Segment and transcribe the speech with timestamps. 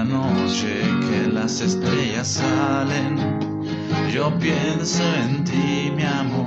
[0.00, 3.18] La noche que las estrellas salen,
[4.10, 6.46] yo pienso en ti, mi amor.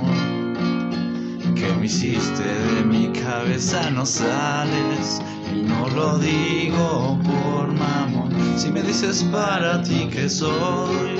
[1.54, 5.22] Que me hiciste de mi cabeza, no sales.
[5.54, 8.32] Y no lo digo por mamón.
[8.58, 11.14] Si me dices para ti que soy,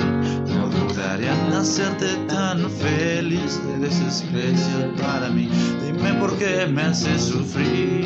[0.48, 3.60] no dudaría en hacerte tan feliz.
[3.76, 5.48] Eres especial para mí.
[5.86, 8.04] Dime por qué me haces sufrir.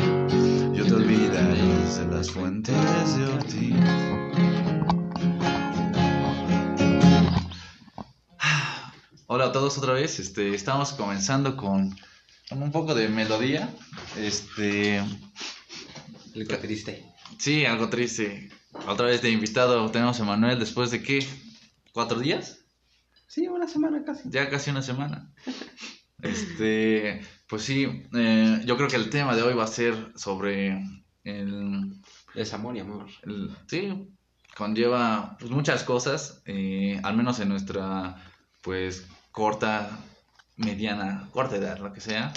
[0.78, 2.72] Yo te olvidaría de las fuentes
[3.16, 3.74] de Ortiz.
[9.26, 10.20] Hola a todos otra vez.
[10.20, 11.96] Este, estamos comenzando con,
[12.52, 13.74] un poco de melodía.
[14.18, 14.98] Este,
[16.34, 17.04] El que triste.
[17.38, 18.48] sí, algo triste.
[18.86, 21.26] Otra vez de invitado tenemos a Manuel después de qué?
[21.92, 22.60] ¿Cuatro días?
[23.26, 24.30] Sí, una semana casi.
[24.30, 25.34] Ya casi una semana.
[26.20, 30.82] Este, pues sí, eh, yo creo que el tema de hoy va a ser sobre
[31.24, 31.94] el,
[32.34, 33.06] Desamor y amor.
[33.22, 34.08] el- sí,
[34.56, 38.16] conlleva pues, muchas cosas, eh, al menos en nuestra,
[38.62, 39.98] pues, corta,
[40.56, 42.32] mediana, corta edad, lo que sea.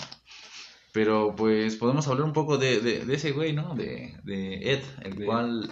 [0.94, 3.76] Pero pues podemos hablar un poco de, de, de ese güey, ¿no?
[3.76, 5.72] De, de Ed, el De- cual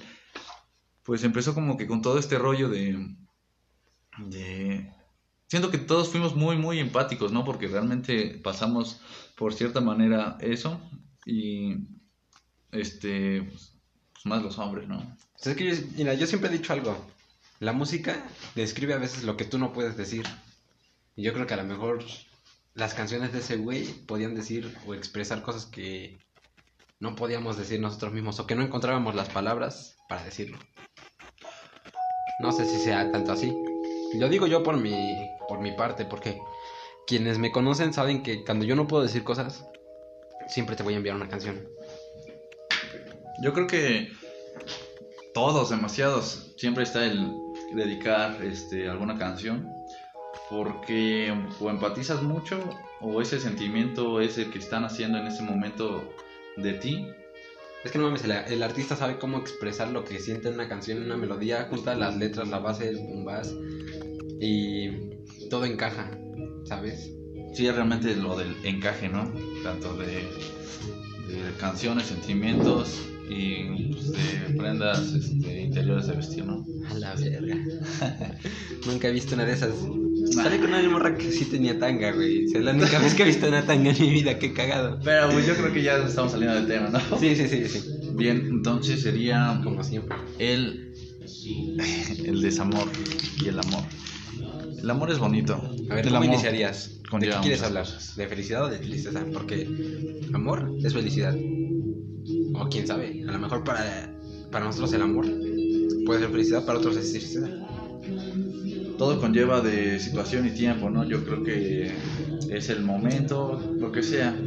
[1.04, 3.16] pues empezó como que con todo este rollo de,
[4.18, 4.94] de...
[5.48, 7.44] Siento que todos fuimos muy, muy empáticos, ¿no?
[7.44, 9.02] Porque realmente pasamos
[9.40, 10.82] por cierta manera eso
[11.26, 11.78] y,
[12.74, 13.72] este, pues,
[14.12, 15.16] pues, más los hombres, ¿no?
[15.42, 16.98] Es que yo, yo siempre he dicho algo.
[17.62, 18.22] La música
[18.56, 20.26] describe a veces lo que tú no puedes decir.
[21.16, 22.04] Y yo creo que a lo mejor
[22.74, 26.20] las canciones de ese güey podían decir o expresar cosas que
[27.00, 30.60] no podíamos decir nosotros mismos o que no encontrábamos las palabras para decirlo.
[32.42, 33.56] No sé si sea tanto así.
[34.16, 36.42] Lo digo yo por mi, por mi parte, porque
[37.10, 39.66] quienes me conocen saben que cuando yo no puedo decir cosas,
[40.48, 41.68] siempre te voy a enviar una canción.
[43.42, 44.12] Yo creo que
[45.34, 47.34] todos, demasiados, siempre está el
[47.74, 49.68] dedicar este, alguna canción
[50.52, 52.60] porque o empatizas mucho
[53.02, 56.14] o ese sentimiento es el que están haciendo en ese momento
[56.58, 57.08] de ti.
[57.84, 60.70] Es que no mames, el, el artista sabe cómo expresar lo que siente en una
[60.70, 63.52] canción, en una melodía, junta las letras, la base, el bombaz
[64.40, 64.90] y
[65.50, 66.12] todo encaja,
[66.66, 67.12] ¿sabes?
[67.54, 69.32] Sí, es realmente lo del encaje, ¿no?
[69.64, 76.66] Tanto de, de canciones, sentimientos y pues, de prendas este, interiores de vestir, ¿no?
[76.90, 77.56] A la verga.
[78.86, 79.72] Nunca he visto una de esas.
[80.32, 82.46] Sale con una morra que sí tenía tanga, güey.
[82.46, 85.00] Es la única vez que he visto una tanga en mi vida, qué cagado.
[85.04, 87.00] Pero pues yo creo que ya estamos saliendo del tema, ¿no?
[87.20, 87.82] Sí, sí, sí, sí.
[88.16, 90.18] Bien, entonces sería Como siempre.
[90.40, 90.94] el,
[92.26, 92.88] el desamor
[93.44, 93.84] y el amor.
[94.82, 95.76] El amor es bonito.
[95.90, 97.02] A ver, ¿cómo iniciarías?
[97.18, 97.88] ¿De qué quieres hablar?
[98.14, 99.30] ¿De felicidad o de tristeza?
[99.32, 99.76] Porque
[100.32, 101.44] amor es felicidad.
[102.52, 104.16] O quién sabe, a lo mejor para,
[104.52, 105.36] para nosotros el amor
[106.04, 107.56] puede ser felicidad, para otros es tristeza.
[108.96, 111.08] Todo conlleva de situación y tiempo, ¿no?
[111.08, 112.04] Yo creo que
[112.48, 114.46] es el momento, lo que sea.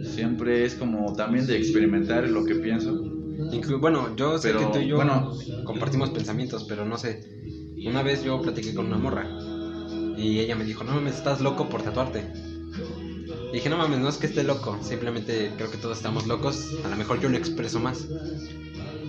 [0.00, 3.02] Siempre es como también de experimentar lo que pienso.
[3.50, 5.32] Inclu- bueno, yo sé Pero, que tú y yo bueno.
[5.62, 7.20] compartimos pensamientos, pero no sé.
[7.84, 9.36] Una vez yo platiqué con una morra
[10.18, 12.30] y ella me dijo, no mames, estás loco por tatuarte.
[13.50, 16.74] Y dije, no mames, no es que esté loco, simplemente creo que todos estamos locos,
[16.84, 18.06] a lo mejor yo lo expreso más.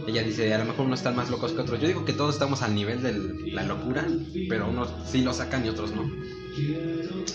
[0.07, 1.79] Ella dice, a lo mejor unos están más locos que otros.
[1.79, 4.07] Yo digo que todos estamos al nivel de la locura,
[4.47, 6.09] pero unos sí lo sacan y otros no.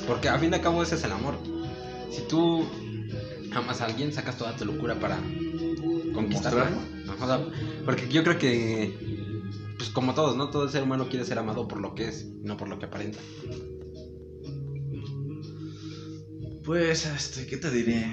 [0.06, 1.34] Porque a fin de cabo ese es el amor.
[2.10, 2.66] Si tú
[3.54, 5.18] amas a alguien, sacas toda tu locura para
[6.12, 6.68] conquistarla.
[7.22, 7.40] O sea,
[7.84, 8.92] porque yo creo que,
[9.76, 10.50] pues como todos, ¿no?
[10.50, 13.18] Todo ser humano quiere ser amado por lo que es, no por lo que aparenta.
[16.64, 18.06] Pues, este, ¿qué te diré?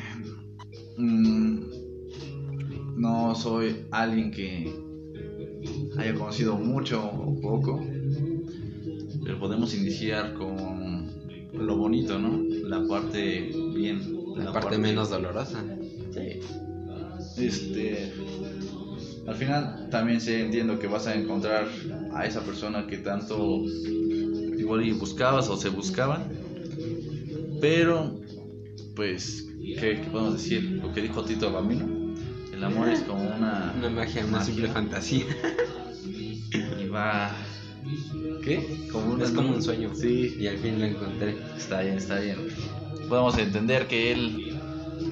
[0.97, 1.61] Mm,
[2.97, 4.75] no soy alguien que
[5.97, 7.81] haya conocido mucho o poco,
[9.23, 11.09] pero podemos iniciar con
[11.53, 12.43] lo bonito, ¿no?
[12.67, 14.19] La parte bien.
[14.35, 15.63] La, parte, menos dolorosa.
[16.13, 16.39] Sí.
[17.37, 18.11] Este.
[19.27, 21.67] Al final también sé, entiendo que vas a encontrar
[22.13, 23.63] a esa persona que tanto
[24.57, 26.23] igual y buscabas o se buscaban.
[27.61, 28.19] Pero,
[28.95, 29.47] pues,
[29.79, 30.63] ¿qué, qué podemos decir?
[30.83, 31.87] Lo que dijo Tito Bambino.
[32.53, 33.73] El amor es como una.
[33.77, 34.45] Una magia, una magia.
[34.45, 35.25] simple fantasía.
[36.83, 37.31] Y va.
[38.43, 38.87] ¿Qué?
[38.91, 39.93] Como una es como un sueño.
[39.95, 40.35] Sí.
[40.39, 41.35] Y al fin lo encontré.
[41.57, 42.37] Está bien, está bien.
[43.09, 44.59] Podemos entender que él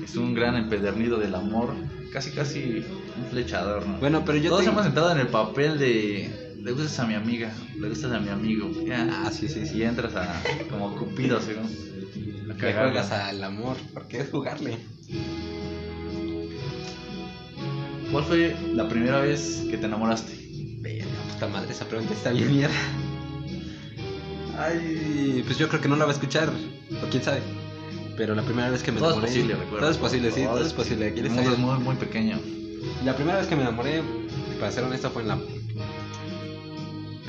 [0.04, 1.74] es un gran empedernido del amor.
[2.14, 2.84] Casi, casi
[3.18, 3.98] un flechador, ¿no?
[4.00, 6.56] Bueno, pero yo Todos hemos entrado en el papel de.
[6.62, 8.70] Le gustas a mi amiga, le gustas a mi amigo.
[8.86, 9.78] Ya, Ah, sí, sí, sí.
[9.78, 10.42] Y entras a.
[10.70, 11.89] como Cupido, según.
[12.60, 14.78] Que juegas al amor, porque es jugarle.
[18.12, 20.34] ¿Cuál fue la primera vez que te enamoraste?
[20.82, 22.76] Verga, puta madre, esa pregunta está bien mierda.
[24.58, 27.42] Ay, pues yo creo que no la va a escuchar, o quién sabe.
[28.18, 29.32] Pero la primera vez que me Todo es enamoré.
[29.34, 29.80] posible, recuerda.
[29.80, 31.08] Todo es posible, sí, todo es posible.
[31.08, 32.40] Aquí El está mundo es muy, muy pequeño.
[33.06, 34.02] La primera vez que me enamoré,
[34.60, 35.40] para ser honesto, fue en la.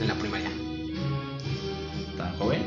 [0.01, 0.51] En la primaria.
[2.17, 2.63] ¿Tan joven?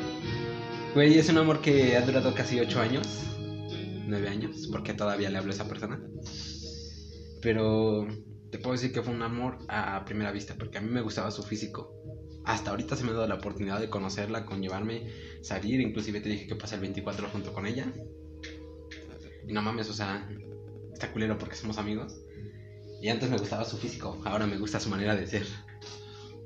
[0.93, 3.07] Güey, es un amor que ha durado casi 8 años.
[4.05, 5.99] 9 años, porque todavía le hablo a esa persona.
[7.41, 8.07] Pero
[8.51, 11.31] te puedo decir que fue un amor a primera vista, porque a mí me gustaba
[11.31, 11.91] su físico.
[12.45, 15.11] Hasta ahorita se me ha dado la oportunidad de conocerla, con llevarme,
[15.41, 17.91] salir, inclusive te dije que pasé el 24 junto con ella.
[19.47, 20.29] Y no mames, o sea,
[20.93, 22.21] está culero porque somos amigos.
[23.01, 25.47] Y antes me gustaba su físico, ahora me gusta su manera de ser.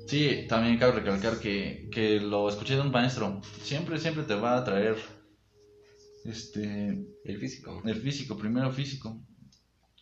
[0.08, 3.42] Sí, también cabe recalcar que, que lo escuché de un maestro.
[3.60, 4.96] Siempre, siempre te va a traer
[6.24, 7.82] este El físico.
[7.84, 9.20] el físico, primero físico.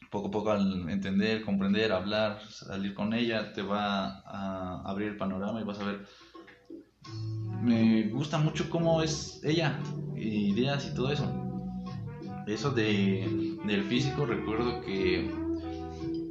[0.08, 5.16] Poco a poco al entender, comprender, hablar, salir con ella, te va a abrir el
[5.16, 6.06] panorama y vas a ver.
[7.60, 9.76] Me gusta mucho cómo es ella,
[10.14, 11.26] ideas y todo eso.
[12.46, 15.28] Eso de, del físico, recuerdo que,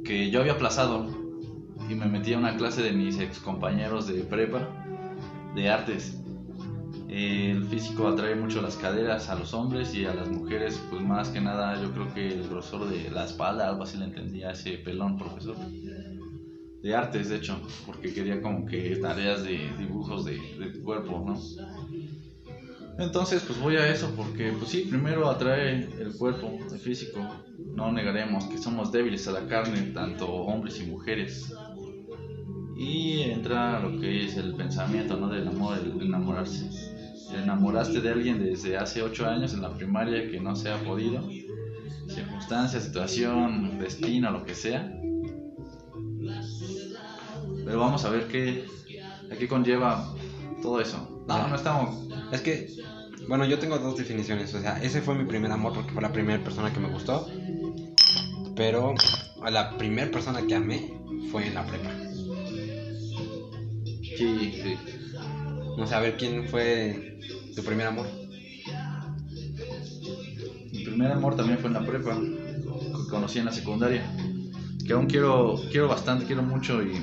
[0.02, 1.25] que yo había aplazado
[1.88, 4.68] y me metí a una clase de mis ex compañeros de prepa
[5.54, 6.18] de artes.
[7.08, 11.28] El físico atrae mucho las caderas a los hombres y a las mujeres, pues más
[11.28, 14.52] que nada yo creo que el grosor de la espalda, algo así le entendía a
[14.52, 15.56] ese pelón profesor.
[16.82, 21.22] De artes, de hecho, porque quería como que tareas de dibujos de, de tu cuerpo,
[21.24, 21.50] ¿no?
[22.98, 27.44] Entonces, pues voy a eso, porque pues sí, primero atrae el cuerpo, el físico.
[27.74, 31.65] No negaremos que somos débiles a la carne, tanto hombres y mujeres.
[32.76, 35.28] Y entra lo que es el pensamiento, ¿no?
[35.28, 36.68] Del amor, el enamorarse.
[37.30, 40.78] Te enamoraste de alguien desde hace ocho años en la primaria que no se ha
[40.78, 41.26] podido.
[42.08, 44.92] Circunstancia, situación, destino, lo que sea.
[47.64, 48.66] Pero vamos a ver qué,
[49.32, 50.14] a qué conlleva
[50.62, 51.24] todo eso.
[51.26, 52.06] No, no estamos.
[52.30, 52.68] Es que,
[53.26, 54.54] bueno, yo tengo dos definiciones.
[54.54, 57.26] O sea, ese fue mi primer amor porque fue la primera persona que me gustó.
[58.54, 58.94] Pero
[59.42, 60.94] a la primera persona que amé
[61.30, 62.05] fue en la prepa.
[64.16, 64.76] Sí, sí.
[65.76, 67.18] No sé, a ver quién fue
[67.54, 68.06] tu primer amor.
[70.72, 72.18] Mi primer amor también fue en la prepa.
[72.18, 74.10] que Conocí en la secundaria.
[74.86, 77.02] Que aún quiero, quiero bastante, quiero mucho y.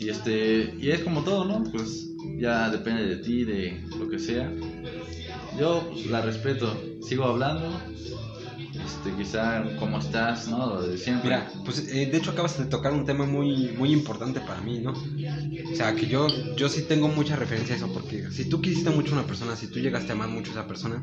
[0.00, 0.74] Y este.
[0.78, 1.62] Y es como todo, ¿no?
[1.70, 2.08] Pues
[2.38, 4.52] ya depende de ti, de lo que sea.
[5.58, 7.70] Yo pues, la respeto, sigo hablando.
[8.84, 10.66] Este, quizá cómo estás, ¿no?
[10.74, 11.30] Lo de siempre.
[11.30, 14.80] Mira, pues eh, de hecho acabas de tocar un tema muy, muy importante para mí,
[14.80, 14.90] ¿no?
[14.92, 18.90] O sea, que yo, yo sí tengo mucha referencia a eso, porque si tú quisiste
[18.90, 21.02] mucho a una persona, si tú llegaste a amar mucho a esa persona,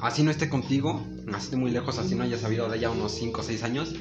[0.00, 3.12] así no esté contigo, así esté muy lejos, así no hayas sabido de ella unos
[3.12, 3.92] 5 o 6 años,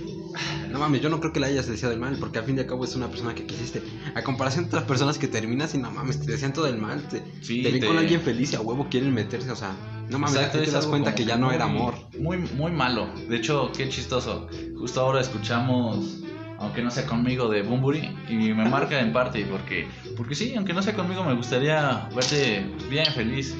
[0.71, 2.61] no mames, yo no creo que le hayas deseado el mal, porque al fin y
[2.61, 3.83] al cabo es una persona que quisiste.
[4.15, 7.07] A comparación de otras personas que terminas y no mames, te desean todo el mal,
[7.07, 9.75] te, Sí, te ven te- con alguien feliz y a huevo quieren meterse, o sea,
[10.11, 11.95] no mames, Exacto, te das cuenta que ya no muy- era amor.
[12.19, 13.09] Muy, muy malo.
[13.29, 14.47] De hecho, qué chistoso.
[14.77, 16.19] Justo ahora escuchamos,
[16.59, 18.15] aunque no sea conmigo, de Bumburi.
[18.29, 19.87] Y me marca en parte, porque,
[20.17, 23.55] porque sí, aunque no sea conmigo, me gustaría verte bien feliz,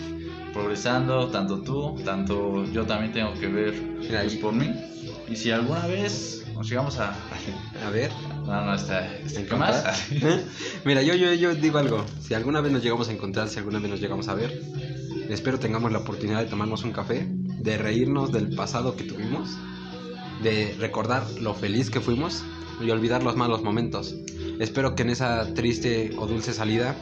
[0.54, 3.74] progresando, tanto tú, tanto yo también tengo que ver
[4.08, 4.74] pues, por mí.
[5.30, 7.16] Y si alguna vez nos llegamos a.
[7.86, 8.12] A ver,
[8.46, 9.08] No, no, está.
[9.16, 9.84] está- ¿Qué más?
[10.86, 12.06] Mira, yo, yo, yo digo algo.
[12.22, 14.62] Si alguna vez nos llegamos a encontrar, si alguna vez nos llegamos a ver,
[15.34, 19.58] espero tengamos la oportunidad de tomarnos un café, de reírnos del pasado que tuvimos,
[20.44, 22.44] de recordar lo feliz que fuimos
[22.82, 24.16] y olvidar los malos momentos.
[24.60, 26.96] Espero que en esa triste o dulce salida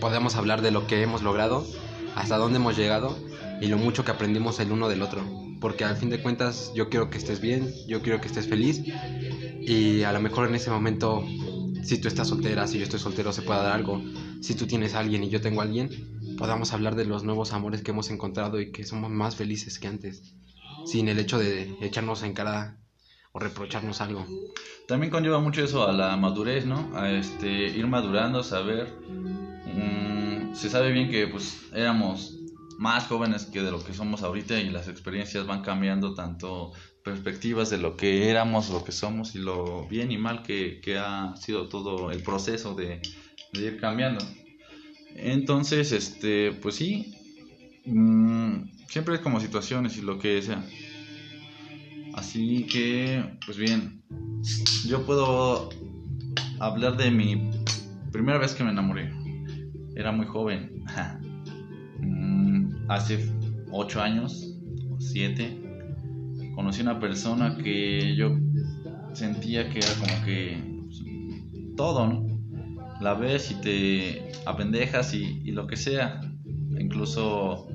[0.00, 1.66] podamos hablar de lo que hemos logrado,
[2.14, 3.16] hasta dónde hemos llegado
[3.60, 5.22] y lo mucho que aprendimos el uno del otro.
[5.60, 8.82] Porque al fin de cuentas yo quiero que estés bien, yo quiero que estés feliz
[9.60, 11.24] y a lo mejor en ese momento,
[11.82, 14.00] si tú estás soltera, si yo estoy soltero, se pueda dar algo.
[14.40, 15.90] Si tú tienes a alguien y yo tengo a alguien,
[16.38, 19.88] podamos hablar de los nuevos amores que hemos encontrado y que somos más felices que
[19.88, 20.34] antes.
[20.86, 22.78] Sin el hecho de echarnos en cara
[23.32, 24.26] o reprocharnos algo.
[24.86, 26.90] También conlleva mucho eso a la madurez, ¿no?
[26.94, 28.94] A este, ir madurando, saber.
[29.66, 32.34] mm, se sabe bien que pues éramos
[32.78, 36.72] más jóvenes que de lo que somos ahorita y las experiencias van cambiando tanto
[37.04, 40.96] perspectivas de lo que éramos, lo que somos y lo bien y mal que, que
[40.96, 43.02] ha sido todo el proceso de,
[43.52, 44.24] de, ir cambiando.
[45.14, 47.14] Entonces, este, pues sí,
[47.86, 50.64] mmm, siempre es como situaciones y lo que sea.
[52.14, 54.02] Así que, pues bien,
[54.86, 55.70] yo puedo
[56.58, 57.50] hablar de mi
[58.10, 59.12] primera vez que me enamoré.
[59.94, 60.84] Era muy joven,
[62.00, 63.28] mm, hace
[63.70, 64.54] ocho años,
[64.98, 65.62] siete.
[66.54, 68.36] Conocí una persona que yo
[69.12, 71.02] sentía que era como que pues,
[71.76, 72.27] todo, ¿no?
[73.00, 76.20] La ves y te apendejas y, y lo que sea.
[76.78, 77.68] Incluso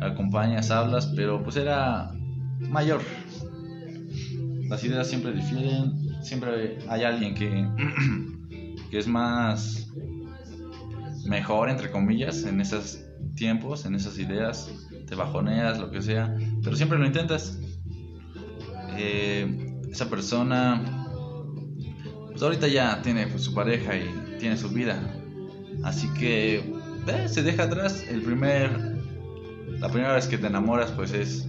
[0.00, 2.12] acompañas, hablas, pero pues era
[2.60, 3.00] mayor,
[4.70, 7.66] las ideas siempre difieren, siempre hay alguien que,
[8.90, 9.88] que es más
[11.26, 13.00] mejor, entre comillas, en esos
[13.34, 14.70] tiempos, en esas ideas,
[15.08, 17.58] te bajoneas, lo que sea, pero siempre lo intentas.
[18.96, 20.82] Eh, esa persona,
[22.30, 25.14] pues ahorita ya tiene pues, su pareja y tiene su vida,
[25.84, 28.04] así que eh, se deja atrás.
[28.08, 28.70] El primer,
[29.78, 31.46] la primera vez que te enamoras, pues es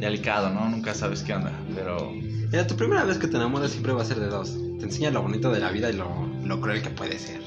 [0.00, 0.68] delicado, ¿no?
[0.68, 2.12] Nunca sabes qué onda, pero...
[2.12, 4.56] Mira, tu primera vez que te enamoras siempre va a ser de dos.
[4.78, 7.40] Te enseña lo bonito de la vida y lo, lo cruel que puede ser.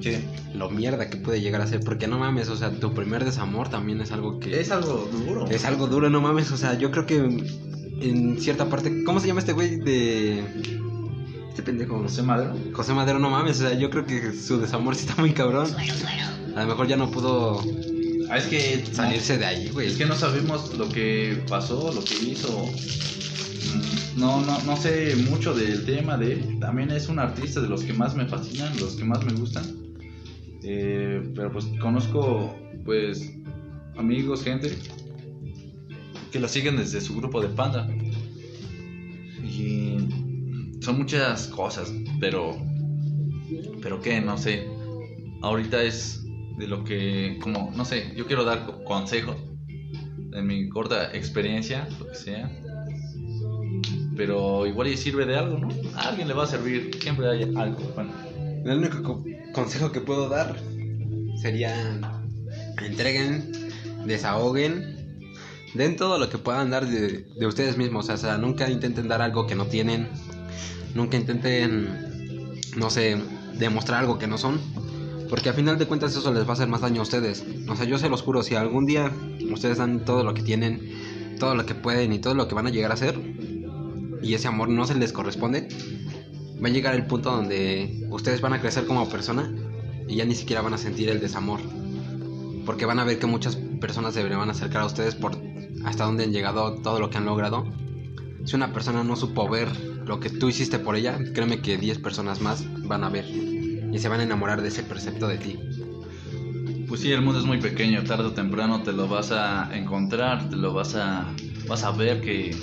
[0.00, 0.18] Sí.
[0.54, 1.80] Lo mierda que puede llegar a ser.
[1.80, 4.60] Porque no mames, o sea, tu primer desamor también es algo que...
[4.60, 5.46] Es algo duro.
[5.48, 6.50] Es algo duro, no mames.
[6.50, 7.16] O sea, yo creo que
[8.00, 9.04] en cierta parte...
[9.04, 10.42] ¿Cómo se llama este güey de...
[11.52, 11.98] Este pendejo?
[11.98, 12.56] José Madero.
[12.72, 13.60] José Madero, no mames.
[13.60, 15.68] O sea, yo creo que su desamor sí está muy cabrón.
[16.56, 17.62] A lo mejor ya no pudo
[18.32, 19.88] Ah, es que salirse de ahí, güey.
[19.88, 22.64] Es que no sabemos lo que pasó, lo que hizo.
[22.64, 26.58] Mm, no, no, no sé mucho del tema de él.
[26.58, 29.64] También es un artista de los que más me fascinan, los que más me gustan.
[30.62, 32.56] Eh, pero pues conozco,
[32.86, 33.34] pues,
[33.98, 34.78] amigos, gente
[36.30, 37.86] que lo siguen desde su grupo de Panda.
[39.44, 40.01] Y
[40.82, 42.56] son muchas cosas, pero,
[43.80, 44.68] pero qué, no sé.
[45.40, 46.24] Ahorita es
[46.58, 49.36] de lo que, como, no sé, yo quiero dar consejos
[50.16, 52.50] de mi corta experiencia, lo que sea.
[54.16, 55.68] Pero igual y sirve de algo, ¿no?
[55.96, 57.78] A alguien le va a servir, siempre hay algo.
[57.94, 58.12] Bueno.
[58.64, 60.56] El único co consejo que puedo dar
[61.40, 61.74] sería
[62.82, 63.52] entreguen,
[64.04, 65.26] desahoguen,
[65.74, 68.08] den todo lo que puedan dar de ustedes mismos.
[68.08, 70.08] O sea, nunca intenten dar algo que no tienen,
[70.94, 71.88] nunca intenten,
[72.76, 73.18] no sé,
[73.58, 74.60] demostrar algo que no son
[75.32, 77.42] porque a final de cuentas eso les va a hacer más daño a ustedes.
[77.66, 79.10] O sea, yo se los juro, si algún día
[79.50, 82.66] ustedes dan todo lo que tienen, todo lo que pueden y todo lo que van
[82.66, 83.18] a llegar a hacer,
[84.22, 85.68] y ese amor no se les corresponde,
[86.62, 89.50] va a llegar el punto donde ustedes van a crecer como persona
[90.06, 91.60] y ya ni siquiera van a sentir el desamor.
[92.66, 95.38] Porque van a ver que muchas personas se van a acercar a ustedes por
[95.86, 97.64] hasta donde han llegado, todo lo que han logrado.
[98.44, 99.68] Si una persona no supo ver
[100.06, 103.98] lo que tú hiciste por ella, créeme que 10 personas más van a ver y
[103.98, 105.58] se van a enamorar de ese precepto de ti.
[106.88, 110.48] Pues sí, el mundo es muy pequeño, tarde o temprano te lo vas a encontrar,
[110.50, 111.26] te lo vas a,
[111.68, 112.54] vas a ver que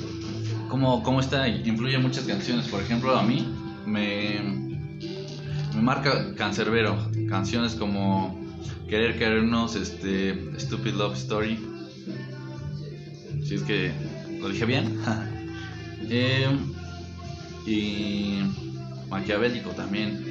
[0.69, 2.67] cómo, cómo está, influye muchas canciones.
[2.67, 3.47] Por ejemplo, a mí
[3.85, 4.77] me,
[5.75, 8.39] me marca cancerbero, canciones como
[8.87, 11.57] Querer Querernos, este, Stupid Love Story.
[13.43, 13.91] Si es que
[14.39, 14.99] lo dije bien.
[16.03, 16.47] eh,
[17.65, 18.39] y
[19.09, 20.29] Maquiavélico también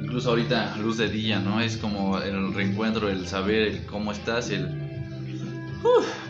[0.00, 1.60] incluso ahorita luz de día, ¿no?
[1.60, 4.66] Es como el reencuentro, el saber el cómo estás, el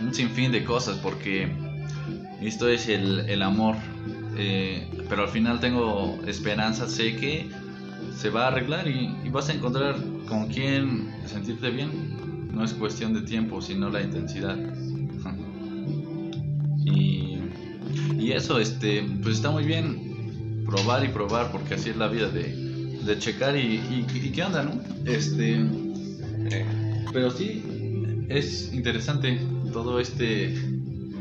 [0.02, 1.48] un sinfín de cosas, porque
[2.40, 3.76] esto es el, el amor.
[4.36, 7.48] Eh, pero al final tengo esperanza, sé que
[8.16, 9.96] se va a arreglar y, y, vas a encontrar
[10.28, 12.50] con quién sentirte bien.
[12.52, 14.56] No es cuestión de tiempo, sino la intensidad.
[18.28, 22.28] Y eso, este, pues está muy bien probar y probar, porque así es la vida
[22.28, 24.78] de, de checar y, y, y, qué onda, ¿no?
[25.06, 25.58] Este.
[27.10, 27.62] Pero sí,
[28.28, 29.40] es interesante
[29.72, 30.54] todo este.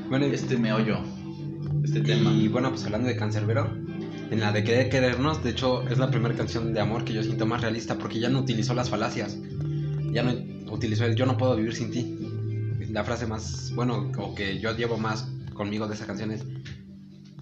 [0.09, 0.99] Bueno, este meollo,
[1.81, 2.29] este tema.
[2.33, 3.71] Y bueno, pues hablando de Cancerbero,
[4.29, 7.23] en la de Querer Querernos, de hecho, es la primera canción de amor que yo
[7.23, 9.37] siento más realista porque ya no utilizó las falacias.
[10.11, 10.33] Ya no
[10.73, 12.17] utilizó el yo no puedo vivir sin ti.
[12.91, 16.43] La frase más, bueno, o que yo llevo más conmigo de esa canción es: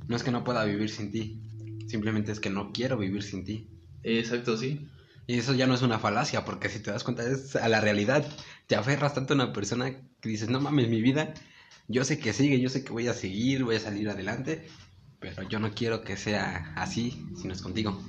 [0.08, 1.42] No es que no pueda vivir sin ti,
[1.88, 3.68] simplemente es que no quiero vivir sin ti.
[4.04, 4.88] Exacto, sí.
[5.28, 7.82] Y eso ya no es una falacia, porque si te das cuenta es a la
[7.82, 8.26] realidad.
[8.68, 11.34] Te aferras tanto a una persona que dices, no mames, mi vida,
[11.88, 14.68] yo sé que sigue, yo sé que voy a seguir, voy a salir adelante,
[15.20, 18.00] pero yo no quiero que sea así si no es contigo.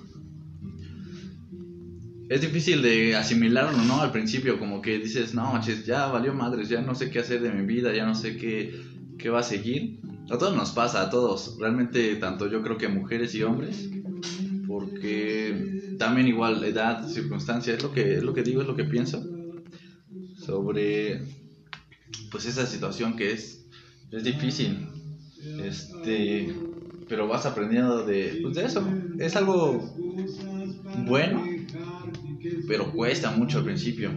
[2.28, 4.00] es difícil de asimilarlo, ¿no?
[4.00, 7.40] Al principio, como que dices, no, manches, ya valió madres, ya no sé qué hacer
[7.40, 8.74] de mi vida, ya no sé qué,
[9.18, 10.00] qué va a seguir.
[10.28, 13.88] A todos nos pasa, a todos, realmente, tanto yo creo que mujeres y hombres,
[14.66, 18.84] porque también igual edad, circunstancia, es lo que, es lo que digo, es lo que
[18.84, 19.22] pienso
[20.46, 21.20] sobre
[22.30, 23.66] pues esa situación que es,
[24.12, 24.88] es difícil,
[25.62, 26.54] este,
[27.08, 28.86] pero vas aprendiendo de, pues de eso,
[29.18, 29.80] es algo
[31.06, 31.44] bueno,
[32.68, 34.10] pero cuesta mucho al principio.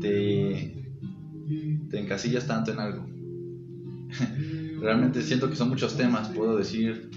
[0.00, 0.74] Te,
[1.90, 3.06] te encasillas tanto en algo.
[4.82, 7.08] Realmente siento que son muchos temas, puedo decir,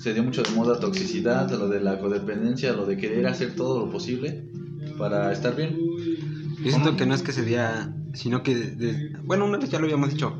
[0.00, 3.86] se dio mucho de moda toxicidad, lo de la codependencia, lo de querer hacer todo
[3.86, 4.44] lo posible
[4.98, 5.74] para estar bien.
[6.62, 9.78] Yo siento que no es que se diera, sino que, de- bueno, una vez ya
[9.78, 10.38] lo habíamos dicho,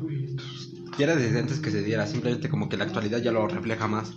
[0.97, 3.87] ya era desde antes que se diera, simplemente como que la actualidad ya lo refleja
[3.87, 4.13] más.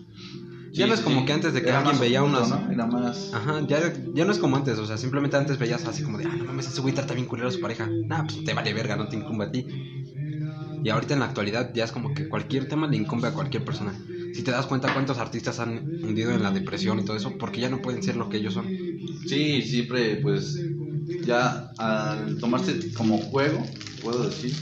[0.73, 1.27] ya no es como sí.
[1.27, 2.49] que antes de que Era alguien veía unos...
[2.51, 2.71] ¿no?
[2.71, 3.33] Era más...
[3.33, 6.25] Ajá, ya, ya no es como antes, o sea, simplemente antes veías así como de,
[6.27, 7.89] ah, no mames, ese güey trata bien culero a su pareja.
[8.09, 9.67] Nah, pues te vale verga, no te incumbe a ti.
[10.85, 13.65] Y ahorita en la actualidad ya es como que cualquier tema le incumbe a cualquier
[13.65, 13.95] persona.
[14.35, 17.61] Si te das cuenta cuántos artistas han hundido en la depresión y todo eso, porque
[17.61, 18.67] ya no pueden ser lo que ellos son.
[19.27, 20.59] Sí, siempre pues
[21.25, 23.63] ya al tomarse como juego,
[24.03, 24.55] puedo decir,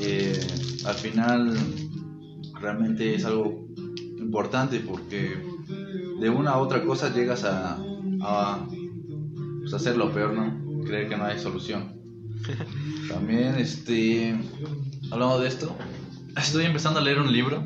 [0.00, 0.38] eh,
[0.84, 1.56] al final
[2.60, 3.66] realmente es algo
[4.18, 5.36] importante porque
[6.20, 7.78] de una a otra cosa llegas a,
[8.22, 8.66] a
[9.60, 10.84] pues, hacer lo peor, ¿no?
[10.84, 12.00] Creer que no hay solución.
[13.08, 14.36] También, este,
[15.10, 15.76] hablando de esto,
[16.36, 17.64] estoy empezando a leer un libro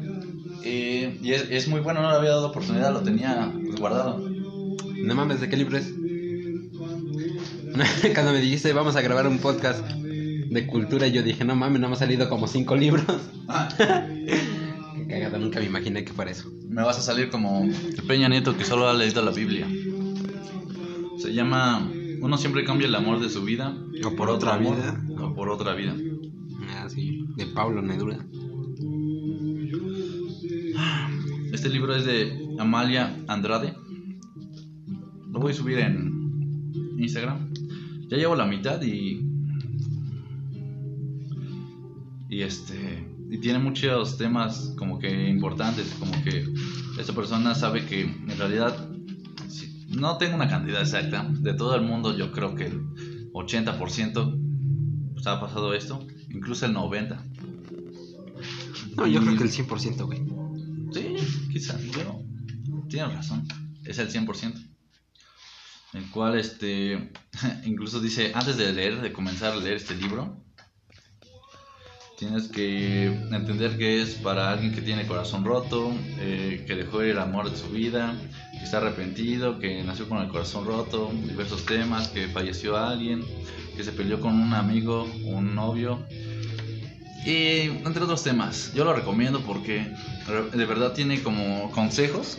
[0.62, 4.18] eh, y es, es muy bueno, no le había dado oportunidad, lo tenía pues, guardado.
[4.18, 5.92] No mames, ¿de qué libro es?
[8.14, 11.88] Cuando me dijiste vamos a grabar un podcast de cultura, yo dije, no mames, no
[11.88, 13.04] me han salido como cinco libros.
[15.08, 16.50] Cagada, nunca me imaginé que fuera eso.
[16.68, 19.66] Me vas a salir como el Peña Nieto que solo ha leído la Biblia.
[21.18, 23.76] Se llama Uno siempre cambia el amor de su vida.
[24.04, 25.00] O por otra amor, vida.
[25.20, 25.94] O por otra vida.
[26.70, 28.18] Ah, sí, de Pablo Nedura.
[31.52, 33.74] Este libro es de Amalia Andrade.
[35.32, 37.50] Lo voy a subir en Instagram.
[38.08, 39.26] Ya llevo la mitad y.
[42.28, 43.08] Y este.
[43.30, 45.96] Y tiene muchos temas como que importantes.
[45.98, 46.44] Como que
[46.98, 48.86] esta persona sabe que en realidad.
[49.88, 51.26] no tengo una cantidad exacta.
[51.40, 52.82] De todo el mundo, yo creo que el
[53.32, 54.49] 80%
[55.22, 56.06] pues, ha pasado esto.
[56.30, 57.18] Incluso el 90%.
[58.96, 60.20] No, yo Y- creo que el 100%, güey.
[60.92, 61.14] Sí,
[61.52, 62.22] quizás, pero
[62.88, 63.46] tienes razón,
[63.84, 64.60] es el 100%.
[65.92, 67.12] El cual, este,
[67.64, 70.36] incluso dice, antes de leer, de comenzar a leer este libro,
[72.18, 77.10] tienes que entender que es para alguien que tiene corazón roto, eh, que dejó ir
[77.10, 78.14] el amor de su vida,
[78.52, 83.24] que está arrepentido, que nació con el corazón roto, diversos temas, que falleció alguien,
[83.76, 86.04] que se peleó con un amigo, un novio,
[87.24, 89.86] y entre otros temas, yo lo recomiendo porque
[90.54, 92.38] de verdad tiene como consejos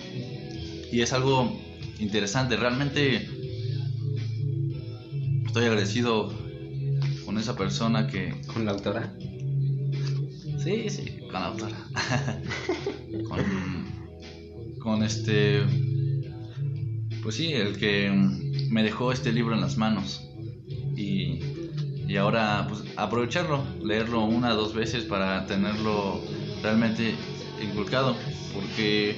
[0.92, 1.56] y es algo
[2.00, 2.58] interesante.
[2.58, 3.30] Realmente
[5.46, 6.34] estoy agradecido
[7.26, 8.42] con esa persona que...
[8.52, 9.14] Con la autora.
[10.64, 11.78] Sí, sí, con la autora.
[13.30, 15.62] con, con este...
[17.22, 18.10] Pues sí, el que
[18.72, 20.28] me dejó este libro en las manos.
[20.96, 21.40] Y,
[22.08, 26.22] y ahora pues aprovecharlo, leerlo una o dos veces para tenerlo
[26.62, 27.16] realmente
[27.62, 28.16] inculcado.
[28.54, 29.16] Porque,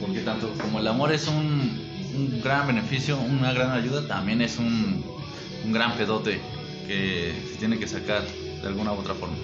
[0.00, 1.80] porque tanto como el amor es un,
[2.14, 5.02] un gran beneficio, una gran ayuda, también es un,
[5.64, 6.40] un gran pedote
[6.86, 8.22] que se tiene que sacar
[8.60, 9.36] de alguna u otra forma.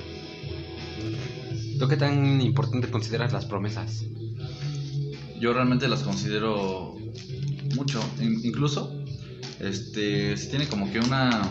[1.78, 4.04] ¿Tú qué tan importante consideras las promesas?
[5.38, 6.96] Yo realmente las considero
[7.74, 8.95] mucho, In- incluso
[9.60, 11.42] este se tiene como que una,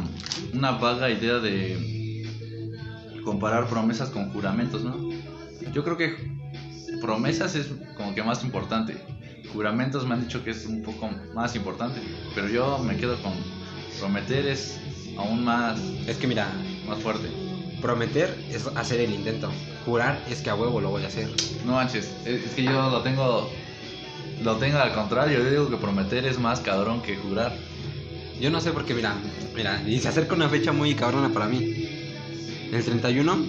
[0.53, 2.27] una vaga idea de
[3.23, 4.95] comparar promesas con juramentos, ¿no?
[5.73, 6.15] Yo creo que
[7.01, 8.97] promesas es como que más importante.
[9.51, 11.99] Juramentos me han dicho que es un poco más importante,
[12.33, 13.33] pero yo me quedo con
[13.99, 14.79] prometer es
[15.17, 16.47] aún más, Es que mira,
[16.87, 17.29] más fuerte.
[17.81, 19.49] prometer es hacer el intento.
[19.85, 21.29] Jurar es que a huevo lo voy a hacer.
[21.65, 23.49] No manches, es es que yo lo tengo
[24.43, 27.55] lo tengo al contrario, yo digo que prometer es más cabrón que jurar.
[28.39, 29.15] Yo no sé porque mira,
[29.55, 31.87] mira, y se acerca una fecha muy cabrona para mí.
[32.71, 33.45] El 31,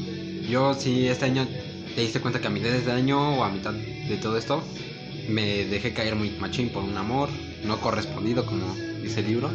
[0.48, 1.46] yo sí este año
[1.94, 4.62] te diste cuenta que a mitad de año o a mitad de todo esto
[5.28, 7.28] me dejé caer muy machín por un amor
[7.64, 9.50] no correspondido como dice el libro.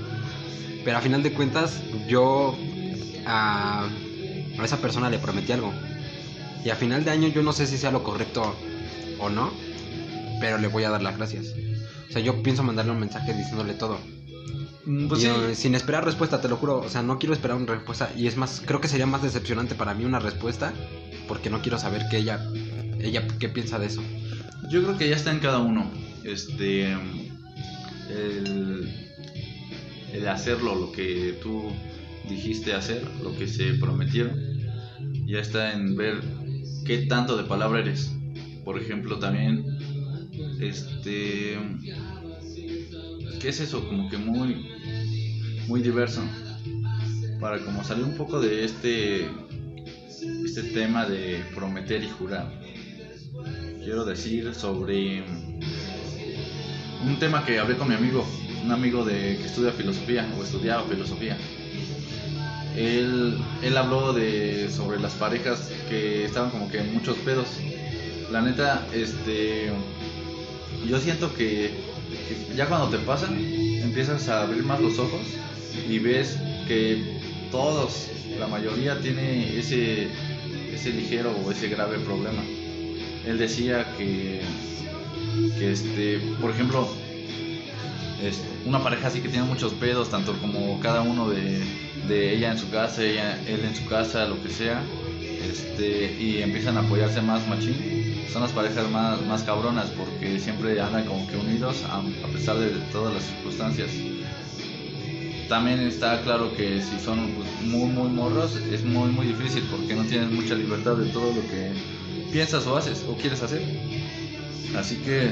[0.84, 2.58] Pero a final de cuentas yo
[3.26, 3.88] a
[4.64, 5.74] esa persona le prometí algo.
[6.64, 8.56] Y a final de año yo no sé si sea lo correcto
[9.20, 9.52] o no,
[10.40, 11.54] pero le voy a dar las gracias.
[12.10, 13.98] O sea, yo pienso mandarle un mensaje diciéndole todo.
[14.92, 15.30] Mm, Pues sí.
[15.56, 16.80] sin esperar respuesta, te lo juro.
[16.80, 18.12] O sea, no quiero esperar una respuesta.
[18.18, 20.74] Y es más, creo que sería más decepcionante para mí una respuesta.
[21.28, 22.46] Porque no quiero saber que ella,
[23.00, 24.02] ella qué piensa de eso.
[24.70, 25.90] Yo creo que ya está en cada uno.
[26.24, 26.92] Este.
[28.10, 28.94] El,
[30.12, 31.72] el hacerlo, lo que tú
[32.28, 34.38] dijiste hacer, lo que se prometieron.
[35.26, 36.22] Ya está en ver
[36.86, 38.12] qué tanto de palabra eres.
[38.66, 39.64] Por ejemplo, también.
[40.60, 41.58] Este.
[43.42, 43.88] ¿Qué es eso?
[43.88, 44.70] Como que muy.
[45.68, 46.22] Muy diverso.
[47.40, 49.30] Para como salir un poco de este.
[50.46, 52.62] Este tema de prometer y jurar
[53.84, 55.24] quiero decir sobre
[57.04, 58.26] un tema que hablé con mi amigo,
[58.64, 61.38] un amigo de que estudia filosofía o estudiaba filosofía.
[62.76, 67.48] Él, él habló de sobre las parejas que estaban como que en muchos pedos.
[68.32, 69.72] La neta, este,
[70.88, 71.91] yo siento que, que
[72.56, 75.22] ya cuando te pasan empiezas a abrir más los ojos
[75.90, 77.20] y ves que
[77.52, 78.08] todos,
[78.40, 80.08] la mayoría tiene ese,
[80.74, 82.42] ese ligero o ese grave problema.
[83.26, 84.42] Él decía que,
[85.58, 86.88] que este, por ejemplo,
[88.22, 91.62] este, una pareja así que tiene muchos pedos, tanto como cada uno de,
[92.08, 94.82] de ella en su casa, ella, él en su casa, lo que sea,
[95.50, 100.80] este, y empiezan a apoyarse más machín, son las parejas más, más cabronas porque siempre
[100.80, 103.90] andan como que unidos a, pesar de todas las circunstancias.
[105.50, 109.96] También está claro que si son pues, muy muy morros es muy muy difícil porque
[109.96, 111.72] no tienes mucha libertad de todo lo que
[112.32, 113.62] piensas o haces o quieres hacer.
[114.78, 115.32] Así que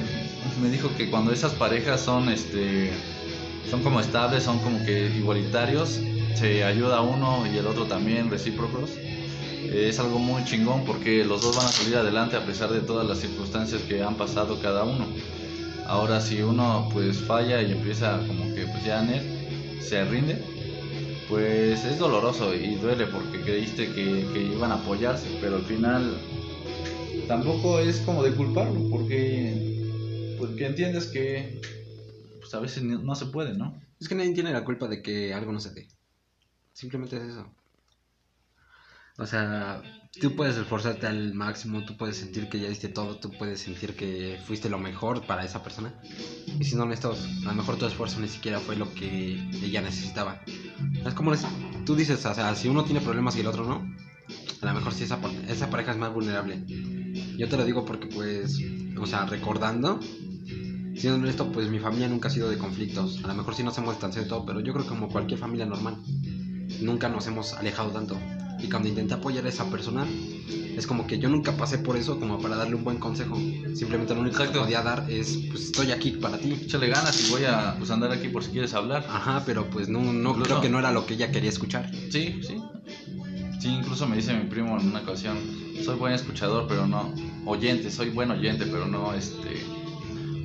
[0.62, 2.92] me dijo que cuando esas parejas son este
[3.70, 6.02] son como estables, son como que igualitarios,
[6.36, 8.92] se ayuda uno y el otro también recíprocos.
[9.66, 13.08] Es algo muy chingón porque los dos van a salir adelante a pesar de todas
[13.08, 15.06] las circunstancias que han pasado cada uno.
[15.86, 19.24] Ahora si uno pues falla y empieza como que pues ya net,
[19.82, 20.42] se rinde,
[21.28, 26.18] pues es doloroso y duele porque creíste que, que iban a apoyarse, pero al final
[27.28, 31.62] tampoco es como de culparlo, porque, porque entiendes que
[32.40, 33.80] pues a veces no se puede, ¿no?
[34.00, 35.88] Es que nadie tiene la culpa de que algo no se dé.
[36.74, 37.46] Simplemente es eso.
[39.20, 39.82] O sea,
[40.20, 43.96] tú puedes esforzarte al máximo, tú puedes sentir que ya diste todo, tú puedes sentir
[43.96, 45.94] que fuiste lo mejor para esa persona.
[46.60, 50.42] Y siendo honestos, a lo mejor tu esfuerzo ni siquiera fue lo que ella necesitaba.
[51.06, 51.34] Es como
[51.86, 53.96] tú dices, o sea, si uno tiene problemas y el otro no,
[54.62, 56.64] a lo mejor sí esa, esa pareja es más vulnerable.
[57.38, 58.58] Yo te lo digo porque pues,
[58.98, 60.00] o sea, recordando,
[60.96, 63.24] siendo honesto, pues mi familia nunca ha sido de conflictos.
[63.24, 65.40] A lo mejor sí nos hemos distanciado de todo, pero yo creo que como cualquier
[65.40, 65.98] familia normal,
[66.82, 68.18] nunca nos hemos alejado tanto.
[68.62, 70.06] Y cuando intenté apoyar a esa persona,
[70.76, 73.36] es como que yo nunca pasé por eso como para darle un buen consejo.
[73.74, 74.54] Simplemente lo único Exacto.
[74.54, 76.54] que podía dar es, pues estoy aquí para ti.
[76.54, 79.06] Échale ganas y voy a pues, andar aquí por si quieres hablar.
[79.10, 81.90] Ajá, pero pues no, no Incluso- creo que no era lo que ella quería escuchar.
[82.12, 82.62] Sí, sí.
[83.60, 85.38] Sí, incluso me dice mi primo en una ocasión,
[85.84, 87.14] soy buen escuchador, pero no
[87.46, 89.66] oyente, soy buen oyente, pero no este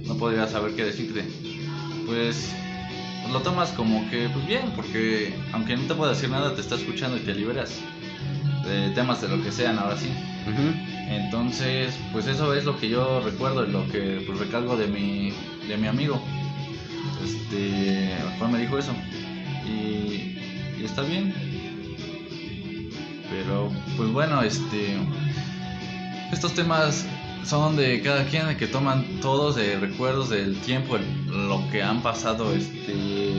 [0.04, 1.24] no podría saber qué decirte.
[2.06, 2.50] Pues
[3.32, 6.74] lo tomas como que pues bien, porque aunque no te pueda decir nada, te está
[6.74, 7.78] escuchando y te liberas
[8.66, 10.08] de temas de lo que sean ahora sí.
[11.08, 15.32] Entonces, pues eso es lo que yo recuerdo y lo que pues recalgo de mi,
[15.68, 16.20] de mi amigo.
[17.24, 18.92] Este, cual me dijo eso.
[19.66, 20.38] Y,
[20.80, 21.34] y está bien.
[23.30, 24.96] Pero, pues bueno, este,
[26.32, 27.06] estos temas
[27.44, 32.02] son de cada quien, que toman todos de recuerdos del tiempo, el- lo que han
[32.02, 33.34] pasado, este,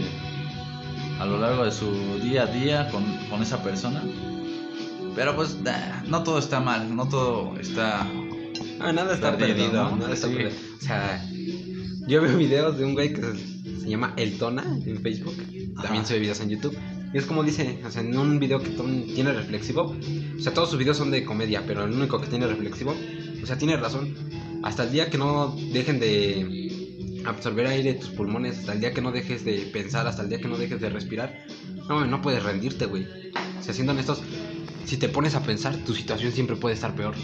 [1.19, 4.03] a lo largo de su día a día con, con esa persona.
[5.15, 8.08] Pero pues nah, no todo está mal, no todo está...
[8.80, 9.95] Ah, nada está Perdido, perdido, ¿no?
[9.97, 10.34] nada está Sí.
[10.34, 10.51] perdido.
[10.78, 11.25] O sea,
[12.08, 15.36] yo veo videos de un güey que se, se llama El Tona en Facebook.
[15.75, 16.06] También Ajá.
[16.06, 16.78] sube videos en YouTube.
[17.13, 18.69] Y es como dice, o sea, en un video que
[19.13, 19.95] tiene reflexivo,
[20.38, 22.93] o sea, todos sus videos son de comedia, pero el único que tiene reflexivo,
[23.41, 24.13] o sea, tiene razón.
[24.63, 28.93] Hasta el día que no dejen de absorber aire de tus pulmones, hasta el día
[28.93, 31.34] que no dejes de pensar, hasta el día que no dejes de respirar,
[31.88, 33.06] no, no puedes rendirte, güey.
[33.60, 34.21] O sea, siendo honestos,
[34.85, 37.15] si te pones a pensar, tu situación siempre puede estar peor.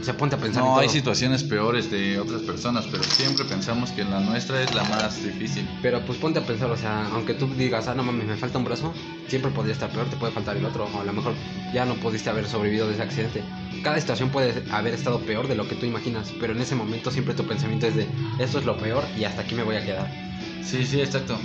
[0.00, 3.44] O sea, ponte a pensar en No, hay situaciones peores de otras personas, pero siempre
[3.44, 5.68] pensamos que la nuestra es la más difícil.
[5.82, 8.56] Pero pues ponte a pensar, o sea, aunque tú digas, ah, no mames, me falta
[8.56, 8.94] un brazo,
[9.28, 11.34] siempre podría estar peor, te puede faltar el otro, o a lo mejor
[11.74, 13.42] ya no pudiste haber sobrevivido de ese accidente.
[13.82, 17.10] Cada situación puede haber estado peor de lo que tú imaginas, pero en ese momento
[17.10, 18.06] siempre tu pensamiento es de,
[18.38, 20.10] esto es lo peor y hasta aquí me voy a quedar.
[20.64, 21.38] Sí, sí, exacto.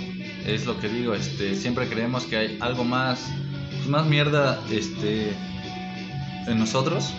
[0.46, 3.20] Es lo que digo, este, siempre creemos que hay algo más,
[3.70, 5.34] pues, más mierda, este,
[6.46, 7.12] en nosotros,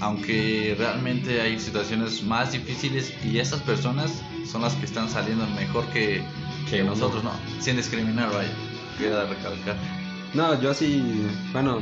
[0.00, 5.86] aunque realmente hay situaciones más difíciles y esas personas son las que están saliendo mejor
[5.92, 6.22] que,
[6.70, 7.32] que nosotros, ¿no?
[7.60, 8.50] Sin discriminar, vaya.
[8.98, 9.76] queda recalcar.
[10.34, 11.02] No, yo sí,
[11.52, 11.80] bueno,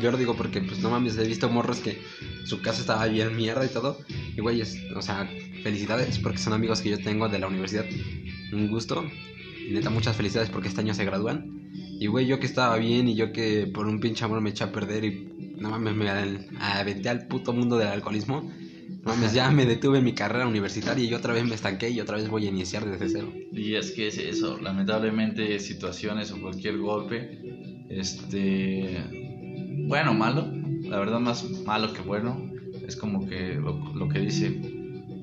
[0.00, 2.02] yo lo digo porque, pues no mames, he visto morros que
[2.44, 3.98] su casa estaba bien mierda y todo.
[4.36, 5.28] Y güeyes, o sea,
[5.62, 7.86] felicidades porque son amigos que yo tengo de la universidad.
[8.52, 9.04] Un gusto.
[9.68, 11.70] Y neta, muchas felicidades porque este año se gradúan.
[11.98, 14.64] Y güey, yo que estaba bien y yo que por un pinche amor me eché
[14.64, 16.08] a perder y no mames, me
[16.60, 18.50] aventé al puto mundo del alcoholismo.
[19.02, 22.00] No mames, ya me detuve en mi carrera universitaria y otra vez me estanqué y
[22.00, 23.32] otra vez voy a iniciar desde cero.
[23.52, 29.02] Y es que es eso, lamentablemente situaciones o cualquier golpe, este,
[29.86, 30.48] bueno, malo,
[30.82, 32.50] la verdad más malo que bueno,
[32.86, 34.60] es como que lo, lo que dice,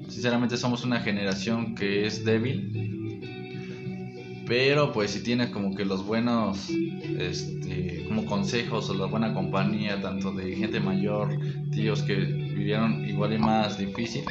[0.10, 3.03] sinceramente somos una generación que es débil
[4.46, 10.02] pero pues si tienes como que los buenos este como consejos o la buena compañía
[10.02, 11.38] tanto de gente mayor
[11.72, 14.24] tíos que vivieron igual y más difícil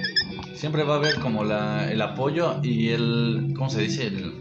[0.54, 4.32] siempre va a haber como la, el apoyo y el cómo se dice el,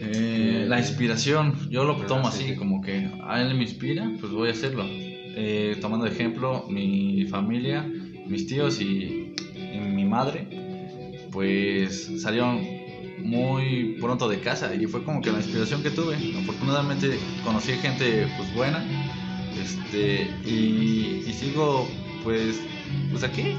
[0.00, 1.70] eh, la inspiración.
[1.70, 5.76] Yo lo tomo así como que a él me inspira pues voy a hacerlo eh,
[5.80, 7.86] tomando de ejemplo mi familia
[8.26, 10.48] mis tíos y, y mi madre
[11.30, 12.77] pues salieron
[13.22, 16.16] muy pronto de casa y fue como que la inspiración que tuve.
[16.42, 18.84] Afortunadamente conocí gente pues buena
[19.60, 21.88] este y, sigo
[22.24, 22.60] pues
[23.10, 23.56] pues aquí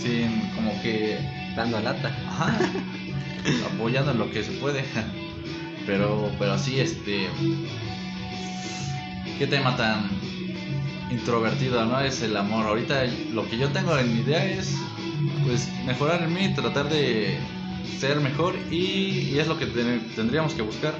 [0.00, 1.18] sin como que
[1.56, 2.12] dando lata.
[3.74, 4.84] Apoyando en lo que se puede.
[5.86, 7.28] Pero pero así este
[9.38, 10.08] qué tema tan
[11.10, 12.66] introvertido no es el amor.
[12.66, 14.76] Ahorita lo que yo tengo en mi idea es
[15.46, 17.38] pues mejorar en mí tratar de
[17.84, 20.94] ser mejor y, es lo que tendríamos que buscar.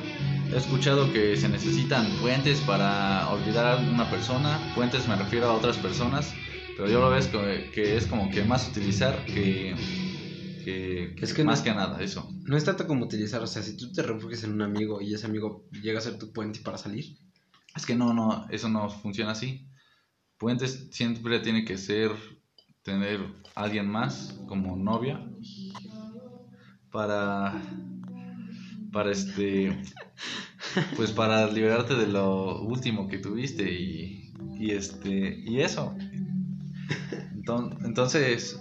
[0.53, 5.55] He escuchado que se necesitan puentes para olvidar a una persona, puentes me refiero a
[5.55, 6.33] otras personas,
[6.77, 9.75] pero yo lo veo que, que es como que más utilizar que,
[10.65, 12.29] que, es que más que nada eso.
[12.45, 15.15] No es tanto como utilizar, o sea, si tú te refugias en un amigo y
[15.15, 17.17] ese amigo llega a ser tu puente para salir.
[17.77, 19.67] Es que no, no, eso no funciona así.
[20.39, 22.13] Puentes siempre tiene que ser
[22.83, 23.21] tener
[23.55, 25.27] alguien más como novia
[26.95, 27.61] para
[28.93, 29.77] para este
[30.97, 35.93] pues para liberarte de lo último que tuviste y, y este y eso.
[37.85, 38.61] Entonces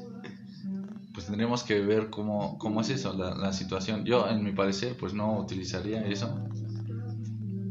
[1.14, 4.04] pues tendríamos que ver cómo, cómo es eso la, la, situación.
[4.04, 6.36] Yo en mi parecer pues no utilizaría eso.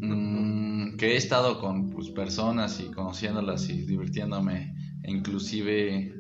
[0.01, 6.15] Mm, que he estado con pues, personas y conociéndolas y divirtiéndome e inclusive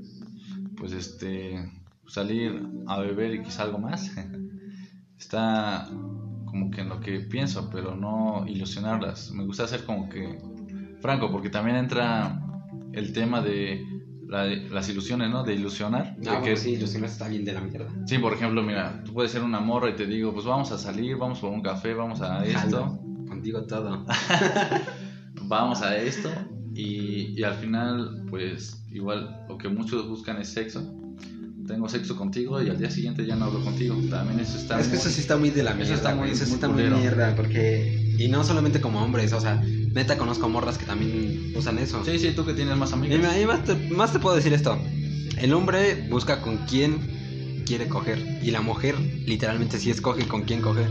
[0.76, 4.10] pues este salir a beber y quizá algo más.
[5.18, 5.88] Está
[6.44, 9.30] como que en lo que pienso, pero no ilusionarlas.
[9.32, 10.38] Me gusta ser como que
[11.00, 12.40] franco, porque también entra
[12.92, 13.86] el tema de
[14.28, 15.44] las ilusiones, ¿no?
[15.44, 16.16] De ilusionar.
[16.22, 17.88] No, que sí, ilusionar está bien de la mierda.
[18.06, 20.78] Sí, por ejemplo, mira, tú puedes ser una morra y te digo, pues vamos a
[20.78, 22.98] salir, vamos por un café, vamos a esto.
[23.28, 24.04] contigo todo.
[25.44, 26.30] vamos a esto
[26.74, 31.01] y, y al final, pues igual lo que muchos buscan es sexo
[31.66, 33.96] tengo sexo contigo y al día siguiente ya no hablo contigo.
[34.10, 34.80] También eso está.
[34.80, 35.94] Es que eso sí está muy de la mierda.
[35.94, 37.34] Eso está muy, eso sí está muy mierda.
[37.34, 38.14] Porque.
[38.18, 42.04] Y no solamente como hombres, o sea, neta conozco morras que también usan eso.
[42.04, 43.18] Sí, sí, tú que tienes más amigos.
[43.18, 44.78] Y, más, te, más te puedo decir esto:
[45.38, 48.40] el hombre busca con quién quiere coger.
[48.42, 50.88] Y la mujer, literalmente, sí escoge con quién coger.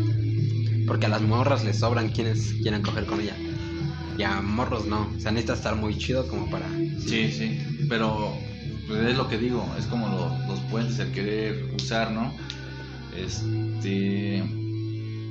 [0.87, 3.35] Porque a las morras les sobran quienes quieran coger con ella.
[4.17, 5.09] Y a morros no.
[5.15, 6.67] O sea, necesita estar muy chido como para.
[7.05, 7.59] Sí, sí.
[7.87, 8.37] Pero
[8.87, 10.07] pues es lo que digo, es como
[10.47, 12.33] los puentes, el querer usar, ¿no?
[13.15, 14.43] Este.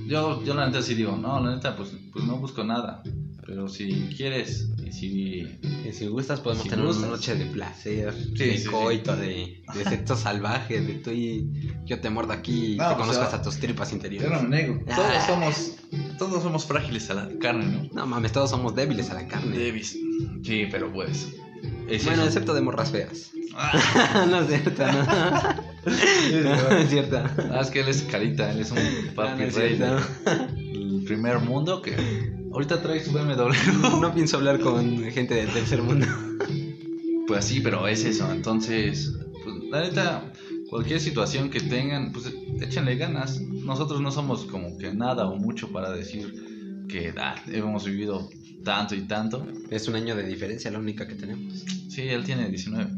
[0.07, 3.03] Yo, yo la neta sí digo, no, la neta, pues, pues no busco nada.
[3.47, 5.59] Pero si quieres y si,
[5.93, 10.95] si gustas, podemos tener una noche de placer, de coito, De, de sexo salvaje, de
[10.95, 11.51] tú y
[11.85, 14.31] yo te muerdo aquí y te pues, conozco hasta tus tripas interiores.
[14.31, 14.79] Yo no nego.
[14.85, 15.27] Todos ah.
[15.27, 15.77] somos,
[16.19, 17.89] todos somos frágiles a la carne, ¿no?
[17.93, 19.57] No mames, todos somos débiles a la carne.
[19.57, 19.97] Débiles.
[20.45, 21.35] Sí, pero pues.
[22.05, 23.33] Bueno, excepto de morras feas.
[24.29, 25.03] no es cierto, no.
[26.42, 27.22] no es cierto.
[27.50, 28.79] Ah, es que él es carita, él es un
[29.14, 31.96] papi rey del primer mundo que
[32.53, 33.53] ahorita trae su BMW.
[34.00, 36.07] No pienso hablar con gente del tercer mundo.
[37.26, 38.31] Pues sí, pero es eso.
[38.33, 39.12] Entonces,
[39.44, 40.33] pues, la neta,
[40.68, 43.40] cualquier situación que tengan, pues échenle ganas.
[43.40, 48.29] Nosotros no somos como que nada o mucho para decir que ah, hemos vivido
[48.64, 49.46] tanto y tanto.
[49.70, 51.64] Es un año de diferencia, la única que tenemos.
[51.88, 52.90] Sí, él tiene 19.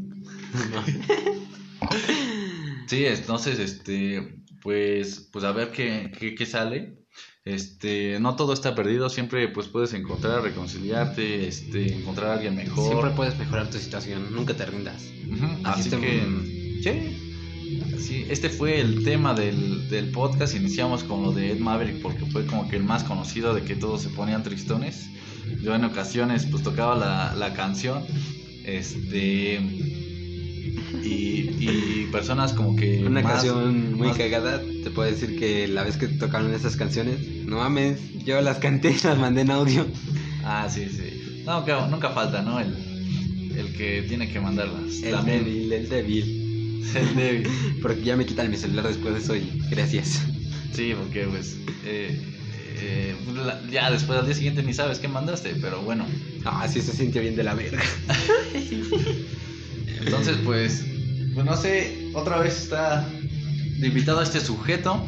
[2.87, 6.97] sí, entonces, este, pues, pues a ver qué, qué, sale.
[7.45, 12.87] Este, no todo está perdido, siempre pues puedes encontrar, reconciliarte, este, encontrar a alguien mejor.
[12.87, 15.03] Siempre puedes mejorar tu situación, nunca te rindas.
[15.63, 16.23] Así, que,
[16.81, 17.19] sí.
[17.99, 20.55] Sí, este fue el tema del, del podcast.
[20.55, 23.75] Iniciamos con lo de Ed Maverick porque fue como que el más conocido de que
[23.75, 25.09] todos se ponían tristones.
[25.61, 28.03] Yo en ocasiones pues tocaba la, la canción.
[28.65, 29.59] Este.
[31.03, 33.03] Y, y personas como que.
[33.03, 36.75] Una más- canción muy más- cagada, te puedo decir que la vez que tocaron esas
[36.75, 39.85] canciones, no mames, yo las canté, las mandé en audio.
[40.43, 41.43] Ah, sí, sí.
[41.45, 42.59] No, que nunca falta, ¿no?
[42.59, 42.73] El,
[43.57, 45.01] el que tiene que mandarlas.
[45.03, 45.43] El También.
[45.43, 46.39] débil, el débil.
[46.95, 47.47] El débil.
[47.81, 50.21] Porque ya me quitan mi celular después de eso y gracias.
[50.73, 51.55] Sí, porque pues.
[51.85, 52.19] eh,
[53.33, 56.05] la- ya después al día siguiente ni sabes qué mandaste, pero bueno.
[56.45, 57.81] Ah, sí se sintió bien de la verga.
[59.99, 60.85] Entonces, pues,
[61.33, 63.07] pues no sé, otra vez está
[63.81, 65.05] invitado a este sujeto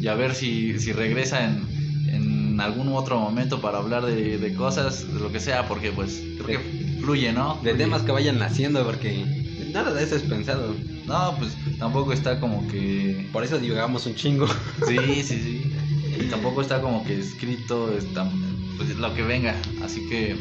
[0.00, 1.66] y a ver si, si regresa en,
[2.08, 6.22] en algún otro momento para hablar de, de cosas, de lo que sea, porque pues
[6.42, 7.60] creo que fluye, ¿no?
[7.62, 9.24] De temas que vayan naciendo, porque
[9.72, 10.74] nada de eso es pensado.
[11.06, 13.28] No, pues tampoco está como que...
[13.32, 14.48] Por eso divagamos un chingo.
[14.88, 15.72] Sí, sí, sí.
[16.18, 18.30] Y tampoco está como que escrito, está,
[18.76, 19.54] pues lo que venga.
[19.82, 20.36] Así que,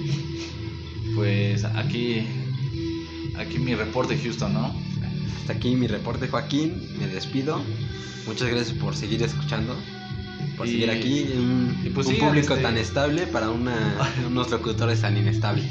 [1.16, 2.26] pues aquí,
[3.38, 4.74] aquí mi reporte Houston, ¿no?
[5.42, 6.90] Hasta aquí mi reporte, Joaquín.
[7.00, 7.62] Me despido.
[8.28, 9.76] Muchas gracias por seguir escuchando.
[10.58, 13.96] Por Y- seguir aquí un, y pues un sigan, público este- tan estable para una,
[14.28, 15.66] unos locutores tan inestables.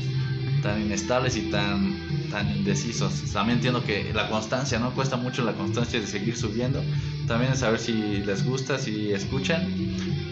[0.62, 1.98] tan inestables y tan,
[2.30, 3.12] tan indecisos.
[3.32, 4.94] También entiendo que la constancia, ¿no?
[4.94, 6.82] Cuesta mucho la constancia de seguir subiendo.
[7.26, 7.92] También saber si
[8.24, 9.66] les gusta, si escuchan.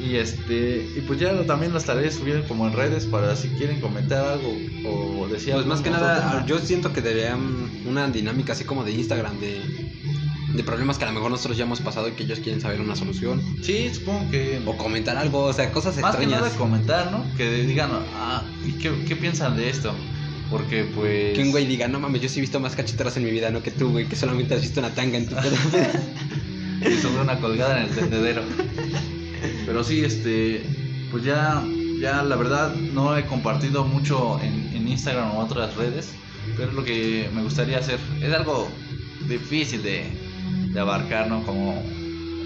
[0.04, 3.80] Y este y pues ya también lo estaré subiendo como en redes para si quieren
[3.80, 4.52] comentar algo
[4.88, 6.46] o decir Pues más que nada, tema.
[6.46, 9.60] yo siento que deberían una dinámica así como de Instagram, de,
[10.54, 12.80] de problemas que a lo mejor nosotros ya hemos pasado y que ellos quieren saber
[12.80, 13.40] una solución.
[13.62, 16.42] Sí, supongo que O comentar algo, o sea, cosas más que extrañas.
[16.42, 17.24] nada comentar, ¿no?
[17.36, 19.94] Que digan, ah, ¿y qué, qué piensan de esto?
[20.50, 23.22] Porque pues Que un güey diga, no mames, yo sí he visto más cacheteras en
[23.24, 25.56] mi vida, no que tú, güey, que solamente has visto una tanga en tu pedo.
[27.02, 28.42] sobre una colgada en el tendedero.
[29.66, 30.62] Pero sí, este,
[31.10, 31.62] pues ya,
[32.00, 36.12] ya la verdad no he compartido mucho en, en Instagram o otras redes,
[36.56, 37.98] pero es lo que me gustaría hacer.
[38.20, 38.68] Es algo
[39.28, 40.06] difícil de,
[40.72, 41.42] de abarcar, ¿no?
[41.44, 41.82] Como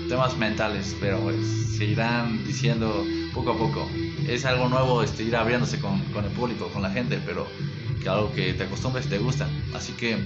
[0.08, 1.36] temas mentales, pero pues
[1.76, 3.88] se irán diciendo poco a poco.
[4.28, 7.46] Es algo nuevo este, ir abriéndose con, con el público, con la gente, pero
[8.02, 9.48] que algo que te acostumbres y te gusta.
[9.74, 10.16] Así que,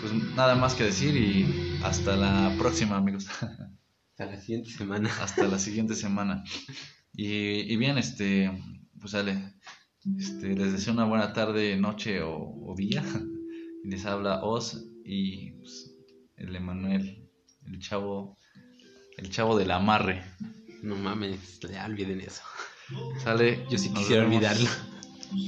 [0.00, 3.26] pues nada más que decir y hasta la próxima, amigos.
[4.10, 5.10] Hasta la siguiente semana.
[5.20, 6.44] hasta la siguiente semana.
[7.14, 8.50] Y, y bien, este,
[8.98, 9.54] pues sale.
[10.18, 13.02] Este, les deseo una buena tarde, noche o, o día.
[13.84, 15.94] Les habla Oz y pues,
[16.36, 17.28] el Emanuel,
[17.66, 18.36] el chavo,
[19.16, 20.22] el chavo del amarre.
[20.82, 22.42] No mames, ya olviden eso.
[23.22, 23.66] Sale.
[23.70, 24.36] Yo sí nos quisiera vemos.
[24.36, 24.68] olvidarlo.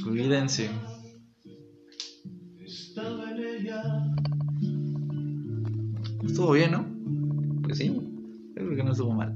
[0.04, 0.70] Cuídense.
[6.24, 6.86] Estuvo bien, ¿no?
[7.62, 7.90] Pues sí,
[8.54, 9.34] creo que no estuvo mal.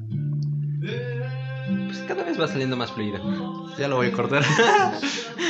[1.86, 3.18] pues cada vez va saliendo más fluido.
[3.78, 4.44] Ya lo voy a cortar.